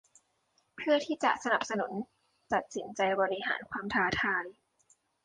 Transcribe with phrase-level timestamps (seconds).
[0.75, 1.91] เพื่อที่จะสนับสนุน
[2.53, 4.45] ตัดสินใจบริหารความท้าทาย